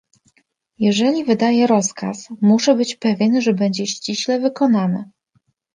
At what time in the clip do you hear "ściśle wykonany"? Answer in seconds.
3.87-5.09